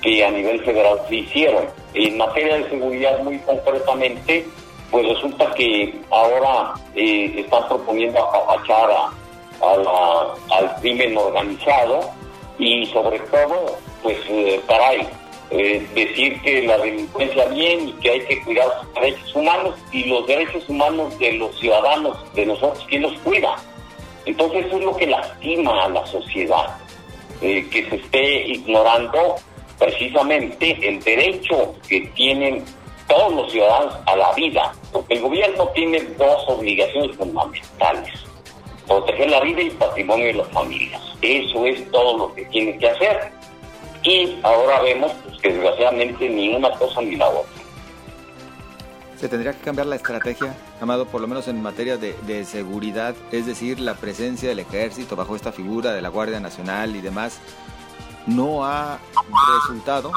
que 0.00 0.24
a 0.24 0.30
nivel 0.30 0.64
federal 0.64 0.98
se 1.06 1.16
hicieron. 1.16 1.64
En 1.92 2.16
materia 2.16 2.56
de 2.56 2.70
seguridad 2.70 3.22
muy 3.22 3.38
concretamente, 3.40 4.46
pues 4.92 5.08
resulta 5.08 5.52
que 5.54 6.00
ahora 6.10 6.74
están 6.94 7.66
proponiendo 7.66 8.20
apapachar 8.20 8.90
al 9.60 10.76
crimen 10.80 11.16
organizado 11.16 12.10
y 12.58 12.86
sobre 12.86 13.18
todo, 13.20 13.78
pues, 14.02 14.18
caray, 14.68 15.08
eh, 15.54 15.86
decir 15.94 16.40
que 16.40 16.62
la 16.62 16.78
delincuencia 16.78 17.44
bien 17.46 17.88
y 17.88 17.92
que 17.94 18.10
hay 18.10 18.20
que 18.20 18.40
cuidar 18.42 18.68
los 18.68 18.94
derechos 18.94 19.34
humanos 19.34 19.74
y 19.92 20.04
los 20.04 20.26
derechos 20.26 20.66
humanos 20.68 21.18
de 21.18 21.32
los 21.34 21.58
ciudadanos, 21.58 22.16
de 22.34 22.46
nosotros, 22.46 22.86
¿quién 22.88 23.02
los 23.02 23.18
cuida? 23.18 23.56
Entonces 24.24 24.64
eso 24.66 24.78
es 24.78 24.84
lo 24.84 24.96
que 24.96 25.06
lastima 25.06 25.84
a 25.84 25.88
la 25.88 26.06
sociedad, 26.06 26.76
eh, 27.42 27.68
que 27.70 27.88
se 27.88 27.96
esté 27.96 28.48
ignorando 28.48 29.36
precisamente 29.78 30.78
el 30.88 31.02
derecho 31.02 31.74
que 31.88 32.00
tienen 32.14 32.64
todos 33.06 33.32
los 33.34 33.52
ciudadanos 33.52 33.94
a 34.06 34.16
la 34.16 34.32
vida, 34.32 34.72
porque 34.92 35.14
el 35.14 35.22
gobierno 35.22 35.68
tiene 35.74 36.00
dos 36.18 36.44
obligaciones 36.48 37.16
fundamentales, 37.16 38.12
proteger 38.86 39.30
la 39.30 39.40
vida 39.40 39.62
y 39.62 39.68
el 39.68 39.76
patrimonio 39.76 40.26
de 40.26 40.34
las 40.34 40.48
familias. 40.48 41.02
Eso 41.20 41.66
es 41.66 41.90
todo 41.90 42.18
lo 42.18 42.34
que 42.34 42.44
tiene 42.46 42.78
que 42.78 42.88
hacer 42.88 43.32
y 44.02 44.38
ahora 44.42 44.80
vemos 44.82 45.12
pues, 45.24 45.40
que 45.40 45.52
desgraciadamente 45.52 46.28
ni 46.28 46.54
una 46.54 46.70
cosa 46.72 47.00
ni 47.00 47.16
la 47.16 47.28
otra. 47.28 47.62
Se 49.16 49.28
tendría 49.28 49.52
que 49.52 49.60
cambiar 49.60 49.86
la 49.86 49.94
estrategia, 49.94 50.52
Amado, 50.80 51.06
por 51.06 51.20
lo 51.20 51.28
menos 51.28 51.46
en 51.46 51.62
materia 51.62 51.96
de, 51.96 52.44
seguridad, 52.44 53.14
es 53.30 53.46
decir, 53.46 53.78
la 53.78 53.94
presencia 53.94 54.48
del 54.48 54.58
ejército 54.58 55.14
bajo 55.14 55.36
esta 55.36 55.52
figura 55.52 55.92
de 55.92 56.02
la 56.02 56.08
Guardia 56.08 56.40
Nacional 56.40 56.96
y 56.96 57.00
demás, 57.00 57.38
no 58.26 58.64
ha 58.64 58.98
resultado. 59.60 60.10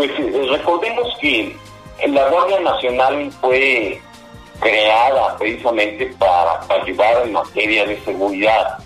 Pues 0.00 0.12
eh, 0.18 0.46
recordemos 0.48 1.14
que 1.20 1.54
la 2.08 2.26
Guardia 2.30 2.58
Nacional 2.60 3.30
fue 3.38 4.00
creada 4.58 5.36
precisamente 5.36 6.06
para 6.18 6.58
ayudar 6.70 7.26
en 7.26 7.34
materia 7.34 7.84
de 7.84 8.00
seguridad 8.00 8.78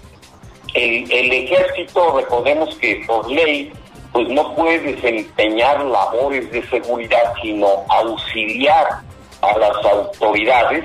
el, 0.75 1.33
ejército, 1.33 2.17
recordemos 2.17 2.75
que 2.81 3.05
por 3.07 3.31
ley, 3.31 3.73
pues 4.11 4.29
no 4.29 4.57
puede 4.57 4.81
desempeñar 4.81 5.85
labores 5.85 6.51
de 6.51 6.67
seguridad, 6.67 7.33
sino 7.41 7.85
auxiliar 7.91 8.85
a 9.41 9.57
las 9.57 9.85
autoridades 9.85 10.85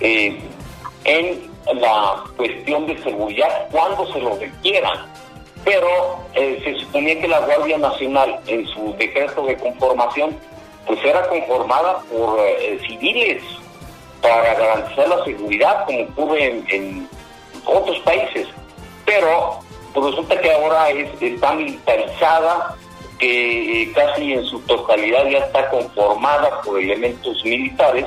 eh, 0.00 0.36
en 1.04 1.48
la 1.80 2.24
cuestión 2.36 2.88
de 2.88 3.00
seguridad 3.04 3.68
cuando 3.70 4.12
se 4.12 4.18
lo 4.18 4.34
requieran. 4.34 5.14
Pero 5.64 6.18
eh, 6.34 6.60
se 6.62 6.84
suponía 6.84 7.20
que 7.20 7.28
la 7.28 7.40
Guardia 7.40 7.78
Nacional, 7.78 8.38
en 8.46 8.66
su 8.66 8.94
decreto 8.98 9.46
de 9.46 9.56
conformación, 9.56 10.36
pues 10.86 11.02
era 11.04 11.26
conformada 11.28 12.00
por 12.12 12.38
eh, 12.40 12.78
civiles 12.86 13.42
para 14.20 14.54
garantizar 14.54 15.08
la 15.08 15.24
seguridad, 15.24 15.84
como 15.86 16.02
ocurre 16.02 16.62
en 16.68 17.08
otros 17.64 17.98
países. 18.00 18.46
Pero 19.06 19.60
pues 19.94 20.06
resulta 20.06 20.40
que 20.40 20.52
ahora 20.52 20.90
es, 20.90 21.08
está 21.20 21.54
militarizada, 21.54 22.76
que 23.18 23.82
eh, 23.82 23.92
casi 23.94 24.32
en 24.32 24.44
su 24.44 24.58
totalidad 24.60 25.26
ya 25.28 25.38
está 25.38 25.70
conformada 25.70 26.60
por 26.62 26.80
elementos 26.80 27.42
militares 27.44 28.06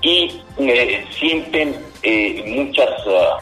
y 0.00 0.42
eh, 0.58 1.06
sienten 1.10 1.80
muchas 2.46 2.90
ah, 3.06 3.38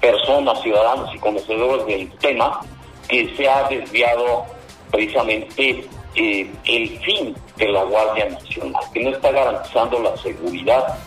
personas, 0.00 0.62
ciudadanos 0.62 1.12
y 1.14 1.18
conocedores 1.18 1.86
del 1.86 2.10
tema 2.18 2.60
que 3.08 3.34
se 3.36 3.48
ha 3.48 3.68
desviado 3.68 4.44
precisamente 4.90 5.84
eh, 6.14 6.50
el 6.64 6.88
fin 7.00 7.34
de 7.56 7.68
la 7.68 7.84
Guardia 7.84 8.28
Nacional, 8.30 8.82
que 8.92 9.02
no 9.02 9.10
está 9.10 9.32
garantizando 9.32 10.00
la 10.00 10.16
seguridad 10.18 10.98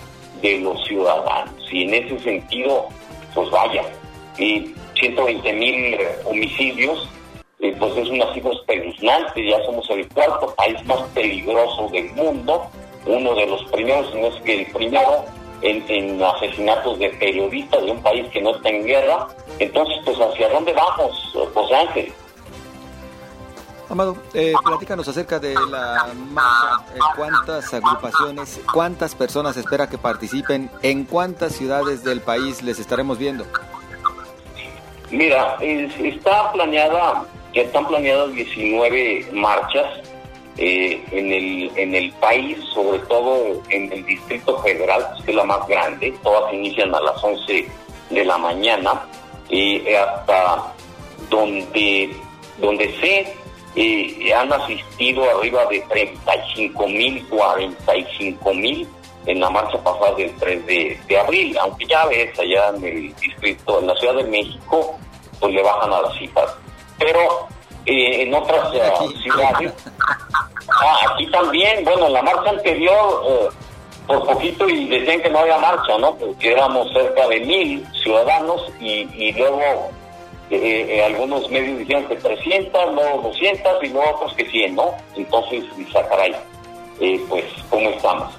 de 0.42 0.60
los 0.60 0.86
ciudadanos. 0.86 1.54
Y 1.72 1.84
en 1.84 1.94
ese 1.94 2.20
sentido, 2.20 2.88
pues 3.34 3.50
vaya, 3.50 3.84
y 4.38 4.74
120 5.00 5.54
mil 5.54 5.98
homicidios, 6.26 7.10
eh, 7.60 7.76
pues 7.80 7.96
es 7.98 8.10
una 8.10 8.34
cifra 8.34 8.52
espeluznante, 8.52 9.50
ya 9.50 9.64
somos 9.66 9.90
el 9.90 10.08
cuarto 10.10 10.54
país 10.56 10.84
más 10.86 11.02
peligroso 11.14 11.90
del 11.92 12.12
mundo, 12.14 12.68
uno 13.06 13.34
de 13.36 13.46
los 13.48 13.64
primeros, 13.72 14.14
no 14.14 14.28
es 14.28 14.42
que 14.44 14.60
el 14.62 14.72
primero, 14.72 15.26
en, 15.62 16.22
asesinatos 16.22 17.00
de 17.00 17.10
periodistas 17.12 17.84
de 17.84 17.92
un 17.92 18.02
país 18.02 18.28
que 18.32 18.42
no 18.42 18.56
está 18.56 18.70
en 18.70 18.86
guerra. 18.86 19.28
Entonces, 19.60 19.98
pues, 20.06 20.18
¿hacia 20.20 20.50
dónde 20.50 20.74
vamos, 20.74 21.36
José 21.54 21.76
Ángel? 21.76 22.14
Amado, 23.90 24.18
eh, 24.34 24.54
platícanos 24.66 25.08
acerca 25.08 25.40
de 25.40 25.54
la 25.54 26.10
marcha, 26.32 26.86
eh, 26.94 27.00
cuántas 27.16 27.74
agrupaciones, 27.74 28.60
cuántas 28.74 29.16
personas 29.16 29.56
espera 29.56 29.88
que 29.88 29.98
participen, 29.98 30.70
en 30.82 31.06
cuántas 31.06 31.54
ciudades 31.54 32.04
del 32.04 32.20
país 32.20 32.62
les 32.64 32.80
estaremos 32.80 33.18
viendo. 33.18 33.46
Mira, 35.10 35.56
está 35.62 36.52
planeada, 36.52 37.24
están 37.54 37.88
planeadas 37.88 38.34
19 38.34 39.30
marchas 39.32 39.86
eh, 40.58 41.04
en, 41.12 41.32
el, 41.32 41.72
en 41.76 41.96
el 41.96 42.12
país, 42.14 42.58
sobre 42.74 43.00
todo 43.00 43.62
en 43.70 43.92
el 43.92 44.06
Distrito 44.06 44.58
Federal, 44.64 45.06
que 45.24 45.32
es 45.32 45.38
la 45.38 45.44
más 45.44 45.68
grande, 45.68 46.14
todas 46.24 46.54
inician 46.54 46.94
a 46.94 47.00
las 47.00 47.24
11 47.24 47.68
de 48.10 48.26
la 48.26 48.38
mañana, 48.38 49.06
y 49.50 49.88
hasta 49.94 50.74
donde, 51.30 52.16
donde 52.60 52.94
sé 53.00 53.34
eh, 53.76 54.34
han 54.34 54.52
asistido 54.52 55.24
arriba 55.38 55.66
de 55.68 55.80
35 55.82 56.88
mil, 56.88 57.28
45 57.28 58.54
mil 58.56 58.88
en 59.28 59.40
la 59.40 59.50
marcha 59.50 59.78
pasada 59.84 60.16
del 60.16 60.34
3 60.38 60.66
de, 60.66 61.20
abril, 61.20 61.58
aunque 61.60 61.86
ya 61.86 62.06
ves 62.06 62.38
allá 62.40 62.70
en 62.76 62.84
el 62.84 63.16
distrito, 63.16 63.80
en 63.80 63.88
la 63.88 63.96
Ciudad 63.98 64.16
de 64.16 64.24
México, 64.24 64.98
pues 65.40 65.54
le 65.54 65.62
bajan 65.62 65.94
a 65.94 66.02
las 66.02 66.18
cifras. 66.18 66.56
Pero 66.98 67.48
eh, 67.88 68.24
en 68.24 68.34
otras 68.34 68.74
eh, 68.74 68.92
ciudades, 69.24 69.74
ah, 70.70 70.98
aquí 71.12 71.28
también, 71.32 71.84
bueno, 71.84 72.08
en 72.08 72.14
la 72.14 72.22
marcha 72.22 72.52
anterior, 72.52 73.52
por 74.06 74.26
poquito 74.26 74.70
y 74.70 74.88
decían 74.88 75.22
que 75.22 75.30
no 75.30 75.40
había 75.40 75.58
marcha, 75.58 75.98
¿no? 75.98 76.16
Porque 76.16 76.52
éramos 76.52 76.92
cerca 76.94 77.28
de 77.28 77.42
mil 77.42 77.86
ciudadanos 78.04 78.72
y, 78.80 79.08
y 79.14 79.34
luego 79.34 79.92
eh, 80.50 80.88
eh, 80.90 81.04
algunos 81.04 81.50
medios 81.50 81.78
dijeron 81.80 82.06
que 82.06 82.16
300, 82.16 82.94
luego 82.94 83.22
200 83.24 83.84
y 83.84 83.90
luego 83.90 84.16
otros 84.16 84.34
que 84.36 84.46
100, 84.46 84.76
¿no? 84.76 84.94
Entonces, 85.16 85.66
caray, 85.92 86.34
eh, 87.02 87.20
pues, 87.28 87.44
¿cómo 87.70 87.90
estamos? 87.90 88.34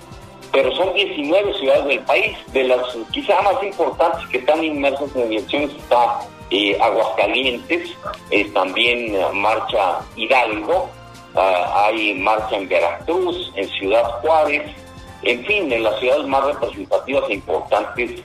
Pero 0.50 0.74
son 0.74 0.94
19 0.94 1.52
ciudades 1.58 1.84
del 1.84 2.00
país, 2.00 2.34
de 2.52 2.64
las 2.64 2.80
quizá 3.12 3.42
más 3.42 3.62
importantes 3.62 4.26
que 4.28 4.38
están 4.38 4.64
inmersas 4.64 5.14
en 5.16 5.32
elecciones 5.32 5.70
está 5.74 6.20
eh, 6.50 6.78
Aguascalientes, 6.80 7.90
también 8.54 9.16
marcha 9.34 10.00
Hidalgo, 10.16 10.88
ah, 11.34 11.86
hay 11.86 12.14
marcha 12.14 12.56
en 12.56 12.68
Veracruz, 12.68 13.52
en 13.54 13.68
Ciudad 13.68 14.04
Juárez, 14.20 14.74
en 15.22 15.44
fin, 15.44 15.70
en 15.72 15.82
las 15.82 15.98
ciudades 15.98 16.26
más 16.26 16.44
representativas 16.44 17.24
e 17.28 17.34
importantes 17.34 18.22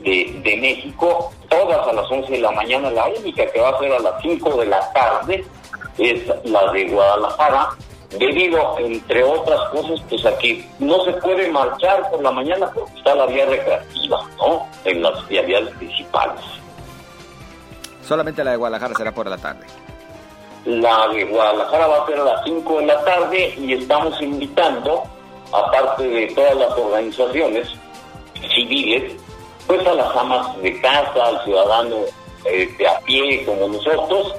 de, 0.00 0.58
México, 0.60 1.32
todas 1.48 1.88
a 1.88 1.92
las 1.92 2.10
11 2.10 2.30
de 2.32 2.38
la 2.38 2.52
mañana, 2.52 2.90
la 2.90 3.06
única 3.06 3.50
que 3.50 3.60
va 3.60 3.70
a 3.70 3.78
ser 3.78 3.92
a 3.92 3.98
las 3.98 4.22
5 4.22 4.56
de 4.60 4.66
la 4.66 4.92
tarde 4.92 5.44
es 5.98 6.22
la 6.44 6.70
de 6.72 6.88
Guadalajara, 6.88 7.70
debido, 8.18 8.78
entre 8.78 9.24
otras 9.24 9.60
cosas, 9.70 10.00
pues 10.08 10.24
aquí 10.24 10.64
no 10.78 11.04
se 11.04 11.12
puede 11.14 11.50
marchar 11.50 12.08
por 12.10 12.22
la 12.22 12.30
mañana 12.30 12.70
porque 12.72 12.96
está 12.98 13.14
la 13.14 13.26
vía 13.26 13.46
recreativa, 13.46 14.20
¿no? 14.38 14.66
En 14.84 15.02
las 15.02 15.26
vialidades 15.28 15.74
principales. 15.76 16.40
Solamente 18.06 18.44
la 18.44 18.52
de 18.52 18.56
Guadalajara 18.56 18.94
será 18.94 19.12
por 19.12 19.28
la 19.28 19.36
tarde. 19.36 19.66
La 20.64 21.08
de 21.08 21.24
Guadalajara 21.24 21.86
va 21.88 22.04
a 22.04 22.06
ser 22.06 22.20
a 22.20 22.24
las 22.24 22.44
5 22.44 22.80
de 22.80 22.86
la 22.86 23.04
tarde 23.04 23.54
y 23.58 23.72
estamos 23.72 24.20
invitando, 24.22 25.02
aparte 25.52 26.04
de 26.04 26.26
todas 26.28 26.56
las 26.56 26.70
organizaciones 26.70 27.68
civiles, 28.54 29.12
pues 29.66 29.84
a 29.86 29.94
las 29.94 30.16
amas 30.16 30.56
de 30.62 30.80
casa, 30.80 31.24
al 31.24 31.44
ciudadano 31.44 31.96
de 32.44 32.88
a 32.88 33.00
pie 33.00 33.44
como 33.44 33.68
nosotros, 33.68 34.34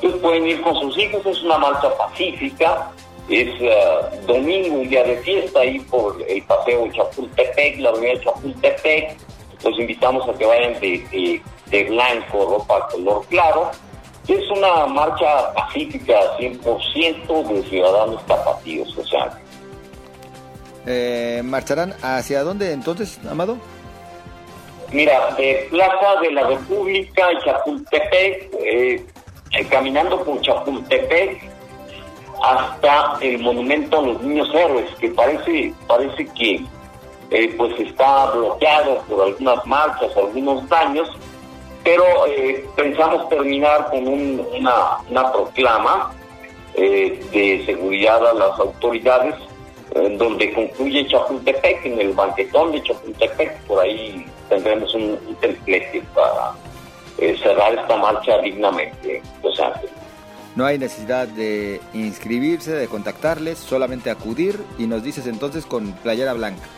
pues 0.00 0.14
pueden 0.16 0.46
ir 0.46 0.62
con 0.62 0.76
sus 0.76 0.96
hijos, 0.96 1.26
es 1.26 1.42
una 1.42 1.58
marcha 1.58 1.92
pacífica, 1.96 2.90
es 3.28 3.48
uh, 3.60 4.26
domingo, 4.26 4.76
un 4.76 4.88
día 4.88 5.02
de 5.02 5.16
fiesta 5.18 5.60
ahí 5.60 5.80
por 5.80 6.16
el 6.22 6.42
paseo 6.44 6.88
Chapultepec, 6.92 7.80
la 7.80 7.90
avenida 7.90 8.20
Chapultepec, 8.22 9.16
los 9.64 9.78
invitamos 9.78 10.28
a 10.28 10.38
que 10.38 10.46
vayan 10.46 10.80
de, 10.80 11.42
blanco, 11.70 12.58
ropa 12.58 12.88
color 12.88 13.24
claro, 13.28 13.70
es 14.26 14.50
una 14.50 14.86
marcha 14.86 15.52
pacífica 15.54 16.14
100% 16.38 17.48
de 17.48 17.62
ciudadanos 17.68 18.24
tapatíos, 18.26 18.96
o 18.96 19.04
sea. 19.04 19.38
Eh, 20.86 21.42
¿Marcharán 21.44 21.94
hacia 22.02 22.42
dónde 22.42 22.72
entonces, 22.72 23.18
Amado? 23.30 23.58
Mira, 24.92 25.34
de 25.36 25.66
Plaza 25.70 26.20
de 26.22 26.32
la 26.32 26.46
República, 26.46 27.26
Chapultepec, 27.44 28.54
eh, 28.64 29.04
eh, 29.52 29.64
caminando 29.68 30.22
por 30.24 30.40
Chapultepec 30.40 31.42
hasta 32.42 33.18
el 33.20 33.38
monumento 33.40 33.98
a 33.98 34.02
los 34.02 34.22
niños 34.22 34.48
héroes, 34.54 34.90
que 34.98 35.10
parece, 35.10 35.74
parece 35.86 36.26
que 36.28 36.64
eh, 37.30 37.54
pues 37.58 37.78
está 37.80 38.30
bloqueado 38.30 39.02
por 39.02 39.26
algunas 39.26 39.66
marchas, 39.66 40.16
algunos 40.16 40.66
daños, 40.68 41.08
pero 41.88 42.04
pensamos 42.76 43.30
terminar 43.30 43.88
con 43.90 44.06
una, 44.06 45.32
proclama 45.32 46.12
de 46.76 47.62
seguridad 47.64 48.28
a 48.28 48.34
las 48.34 48.60
autoridades, 48.60 49.34
en 49.94 50.18
donde 50.18 50.52
concluye 50.52 51.06
Chapultepec, 51.06 51.86
en 51.86 51.98
el 51.98 52.12
banquetón 52.12 52.72
de 52.72 52.82
Chapultepec, 52.82 53.62
por 53.62 53.82
ahí 53.82 54.26
tendremos 54.50 54.94
un, 54.94 55.18
templete 55.40 56.02
para 56.14 56.52
eh, 57.16 57.34
cerrar 57.42 57.72
esta 57.72 57.96
marcha 57.96 58.36
dignamente, 58.42 59.22
Los 59.42 59.58
Ángeles. 59.58 59.90
No 60.56 60.66
hay 60.66 60.76
necesidad 60.76 61.26
de 61.26 61.80
inscribirse, 61.94 62.72
de 62.72 62.86
contactarles, 62.88 63.58
solamente 63.58 64.10
acudir 64.10 64.60
y 64.78 64.86
nos 64.86 65.02
dices 65.02 65.26
entonces 65.26 65.64
con 65.64 65.92
playera 65.92 66.34
blanca. 66.34 66.68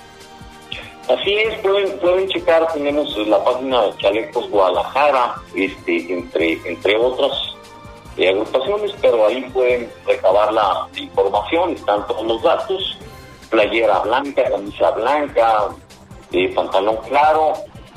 Así 1.10 1.34
es, 1.34 1.58
pueden, 1.58 1.98
pueden 1.98 2.28
checar, 2.28 2.72
tenemos 2.72 3.16
la 3.26 3.42
página 3.42 3.82
de 3.82 3.96
Chalecos 3.96 4.48
Guadalajara, 4.48 5.34
este, 5.56 6.12
entre, 6.12 6.52
entre 6.64 6.96
otras 6.96 7.32
eh, 8.16 8.28
agrupaciones, 8.28 8.92
pero 9.00 9.26
ahí 9.26 9.42
pueden 9.52 9.90
recabar 10.06 10.52
la 10.52 10.86
información, 10.94 11.72
están 11.72 12.06
todos 12.06 12.24
los 12.24 12.42
datos, 12.44 12.98
playera 13.50 13.98
blanca, 14.00 14.44
camisa 14.50 14.92
blanca, 14.92 15.70
pantalón 16.54 16.96
claro, 17.08 17.54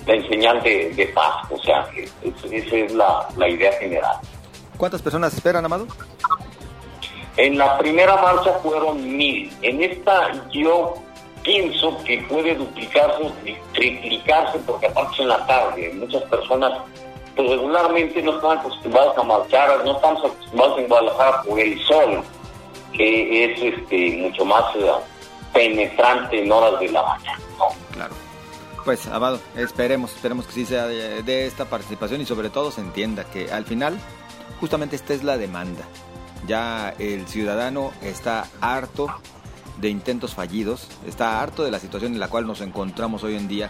la 0.08 0.28
señal 0.28 0.63
de, 0.63 1.12
paz. 1.13 1.52
O 1.52 1.58
sea, 1.63 1.88
esa 2.23 2.76
es 2.76 2.93
la, 2.93 3.47
idea 3.47 3.73
general. 3.73 4.17
¿Cuántas 4.78 5.04
personas 5.04 5.36
esperan, 5.36 5.63
Amado? 5.65 5.86
En 7.38 7.58
la 7.58 7.78
primera 7.78 8.15
marcha 8.17 8.54
fueron 8.63 9.17
mil. 9.17 9.52
En 9.62 9.84
esta 9.84 10.49
yo 10.52 10.95
pienso 11.44 11.98
que 12.04 12.26
puede 12.30 12.56
duplicarse, 12.56 13.32
triplicarse, 13.74 14.60
porque 14.60 14.88
aparte 14.88 15.22
en 15.22 15.28
la 15.28 15.46
tarde. 15.46 15.92
Muchas 15.96 16.24
personas 16.24 16.72
pues 17.36 17.50
regularmente 17.50 18.22
no 18.22 18.36
están 18.36 18.60
acostumbradas 18.60 19.18
a 19.18 19.24
marchar, 19.24 19.84
no 19.84 19.96
estamos 19.96 20.24
acostumbrados 20.26 20.80
en 20.80 20.88
Guadalajara 20.88 21.42
por 21.44 21.60
el 21.60 21.80
sol, 21.82 22.24
que 22.94 23.46
es 23.46 23.62
este 23.62 24.18
mucho 24.18 24.46
más 24.46 24.64
eh, 24.76 24.92
penetrante 25.52 26.44
en 26.44 26.52
horas 26.52 26.80
de 26.80 26.90
la 26.90 27.04
mañana. 27.04 27.40
Claro. 27.92 28.14
Pues, 28.86 29.08
Amado, 29.08 29.40
esperemos, 29.56 30.14
esperemos 30.14 30.46
que 30.46 30.52
sí 30.52 30.66
sea 30.66 30.88
de, 30.88 31.48
esta 31.48 31.66
participación 31.66 32.22
y 32.22 32.26
sobre 32.26 32.50
todo 32.50 32.70
se 32.70 32.82
entienda 32.82 33.24
que 33.24 33.52
al 33.52 33.66
final 33.66 33.98
justamente 34.60 34.96
esta 34.96 35.14
es 35.14 35.24
la 35.24 35.38
demanda. 35.38 35.84
Ya 36.46 36.94
el 37.00 37.26
ciudadano 37.28 37.94
está 38.02 38.48
harto 38.60 39.08
de 39.78 39.90
intentos 39.90 40.34
fallidos, 40.34 40.88
está 41.08 41.42
harto 41.42 41.64
de 41.64 41.72
la 41.72 41.80
situación 41.80 42.14
en 42.14 42.20
la 42.20 42.28
cual 42.28 42.48
nos 42.48 42.62
encontramos 42.62 43.24
hoy 43.24 43.36
en 43.36 43.48
día 43.48 43.70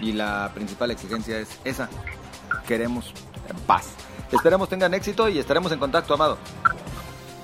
y 0.00 0.12
la 0.12 0.50
principal 0.54 0.90
exigencia 0.90 1.38
es 1.38 1.58
esa, 1.64 1.88
queremos 2.66 3.12
paz. 3.66 3.94
Esperemos 4.30 4.68
tengan 4.68 4.92
éxito 4.94 5.28
y 5.28 5.38
estaremos 5.38 5.72
en 5.72 5.78
contacto, 5.78 6.14
Amado. 6.14 6.38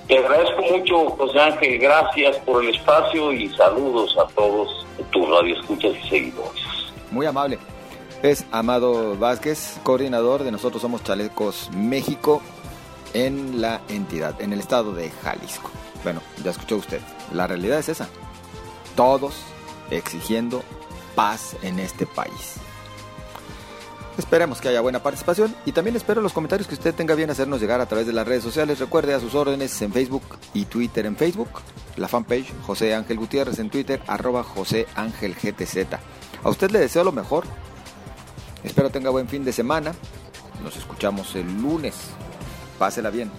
Te 0.06 0.18
agradezco 0.18 0.60
mucho, 0.62 1.10
José 1.10 1.40
Ángel, 1.40 1.78
gracias 1.78 2.36
por 2.38 2.62
el 2.62 2.74
espacio 2.74 3.32
y 3.32 3.48
saludos 3.54 4.14
a 4.18 4.26
todos 4.34 4.86
tus 5.10 5.28
radioescuchas 5.28 5.92
y 6.04 6.08
seguidores 6.08 6.74
muy 7.14 7.26
amable. 7.26 7.58
Es 8.22 8.44
Amado 8.50 9.16
Vázquez, 9.16 9.78
coordinador 9.82 10.42
de 10.42 10.50
Nosotros 10.50 10.82
Somos 10.82 11.02
Chalecos 11.04 11.70
México 11.74 12.42
en 13.14 13.60
la 13.60 13.80
entidad, 13.88 14.40
en 14.42 14.52
el 14.52 14.60
estado 14.60 14.92
de 14.92 15.10
Jalisco. 15.10 15.70
Bueno, 16.04 16.20
ya 16.44 16.50
escuchó 16.50 16.76
usted. 16.76 17.00
La 17.32 17.46
realidad 17.46 17.78
es 17.78 17.88
esa. 17.88 18.08
Todos 18.94 19.34
exigiendo 19.90 20.62
paz 21.16 21.56
en 21.62 21.80
este 21.80 22.06
país. 22.06 22.56
Esperemos 24.16 24.60
que 24.60 24.68
haya 24.68 24.80
buena 24.80 25.02
participación 25.02 25.56
y 25.66 25.72
también 25.72 25.96
espero 25.96 26.20
los 26.20 26.32
comentarios 26.32 26.68
que 26.68 26.74
usted 26.74 26.94
tenga 26.94 27.16
bien 27.16 27.30
hacernos 27.30 27.60
llegar 27.60 27.80
a 27.80 27.86
través 27.86 28.06
de 28.06 28.12
las 28.12 28.26
redes 28.26 28.44
sociales. 28.44 28.78
Recuerde 28.78 29.12
a 29.12 29.18
sus 29.18 29.34
órdenes 29.34 29.80
en 29.82 29.92
Facebook 29.92 30.22
y 30.52 30.66
Twitter 30.66 31.06
en 31.06 31.16
Facebook, 31.16 31.48
la 31.96 32.06
fanpage 32.06 32.52
José 32.64 32.94
Ángel 32.94 33.18
Gutiérrez 33.18 33.58
en 33.58 33.70
Twitter, 33.70 34.00
arroba 34.06 34.44
José 34.44 34.86
Ángel 34.94 35.34
GTZ. 35.34 35.94
A 36.44 36.48
usted 36.48 36.70
le 36.70 36.78
deseo 36.78 37.02
lo 37.02 37.10
mejor. 37.10 37.44
Espero 38.62 38.90
tenga 38.90 39.10
buen 39.10 39.28
fin 39.28 39.44
de 39.44 39.52
semana. 39.52 39.92
Nos 40.62 40.76
escuchamos 40.76 41.34
el 41.34 41.60
lunes. 41.60 41.94
Pásela 42.78 43.10
bien. 43.10 43.30